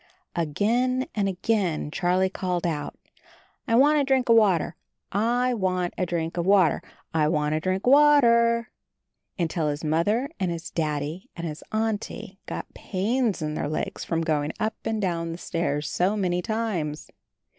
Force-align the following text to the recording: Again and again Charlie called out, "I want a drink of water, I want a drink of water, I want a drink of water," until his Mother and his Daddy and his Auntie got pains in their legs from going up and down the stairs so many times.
Again 0.35 1.05
and 1.13 1.29
again 1.29 1.91
Charlie 1.91 2.27
called 2.31 2.65
out, 2.65 2.97
"I 3.67 3.75
want 3.75 3.99
a 3.99 4.03
drink 4.03 4.29
of 4.29 4.35
water, 4.35 4.75
I 5.11 5.53
want 5.53 5.93
a 5.95 6.07
drink 6.07 6.37
of 6.37 6.45
water, 6.47 6.81
I 7.13 7.27
want 7.27 7.53
a 7.53 7.59
drink 7.59 7.85
of 7.85 7.93
water," 7.93 8.71
until 9.37 9.67
his 9.69 9.83
Mother 9.83 10.31
and 10.39 10.49
his 10.49 10.71
Daddy 10.71 11.29
and 11.35 11.45
his 11.45 11.63
Auntie 11.71 12.39
got 12.47 12.73
pains 12.73 13.43
in 13.43 13.53
their 13.53 13.69
legs 13.69 14.03
from 14.03 14.21
going 14.21 14.53
up 14.59 14.73
and 14.85 14.99
down 14.99 15.33
the 15.33 15.37
stairs 15.37 15.87
so 15.87 16.17
many 16.17 16.41
times. 16.41 17.11